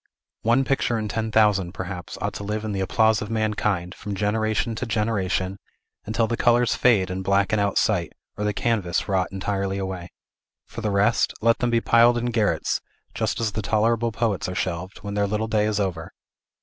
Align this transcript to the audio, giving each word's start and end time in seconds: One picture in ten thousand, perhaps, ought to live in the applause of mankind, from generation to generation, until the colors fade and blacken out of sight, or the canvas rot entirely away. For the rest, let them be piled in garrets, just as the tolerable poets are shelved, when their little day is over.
One 0.41 0.63
picture 0.63 0.97
in 0.97 1.07
ten 1.09 1.29
thousand, 1.29 1.73
perhaps, 1.75 2.17
ought 2.19 2.33
to 2.33 2.43
live 2.43 2.65
in 2.65 2.71
the 2.71 2.79
applause 2.79 3.21
of 3.21 3.29
mankind, 3.29 3.93
from 3.93 4.15
generation 4.15 4.73
to 4.77 4.87
generation, 4.87 5.59
until 6.07 6.25
the 6.25 6.35
colors 6.35 6.73
fade 6.73 7.11
and 7.11 7.23
blacken 7.23 7.59
out 7.59 7.73
of 7.73 7.77
sight, 7.77 8.11
or 8.35 8.43
the 8.43 8.51
canvas 8.51 9.07
rot 9.07 9.27
entirely 9.31 9.77
away. 9.77 10.09
For 10.65 10.81
the 10.81 10.89
rest, 10.89 11.33
let 11.39 11.59
them 11.59 11.69
be 11.69 11.81
piled 11.81 12.17
in 12.17 12.31
garrets, 12.31 12.81
just 13.13 13.39
as 13.39 13.51
the 13.51 13.61
tolerable 13.61 14.11
poets 14.11 14.49
are 14.49 14.55
shelved, 14.55 15.03
when 15.03 15.13
their 15.13 15.27
little 15.27 15.47
day 15.47 15.65
is 15.67 15.79
over. 15.79 16.11